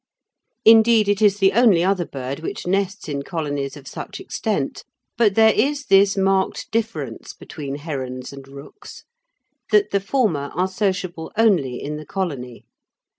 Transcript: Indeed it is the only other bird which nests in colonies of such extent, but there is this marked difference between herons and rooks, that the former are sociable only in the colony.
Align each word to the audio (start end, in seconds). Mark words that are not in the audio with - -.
Indeed 0.65 1.07
it 1.07 1.21
is 1.21 1.37
the 1.37 1.51
only 1.53 1.83
other 1.83 2.07
bird 2.07 2.39
which 2.39 2.65
nests 2.65 3.07
in 3.07 3.21
colonies 3.21 3.77
of 3.77 3.87
such 3.87 4.19
extent, 4.19 4.83
but 5.15 5.35
there 5.35 5.53
is 5.53 5.85
this 5.85 6.17
marked 6.17 6.71
difference 6.71 7.35
between 7.35 7.75
herons 7.75 8.33
and 8.33 8.47
rooks, 8.47 9.03
that 9.69 9.91
the 9.91 9.99
former 10.01 10.49
are 10.55 10.67
sociable 10.67 11.31
only 11.37 11.79
in 11.79 11.97
the 11.97 12.05
colony. 12.07 12.65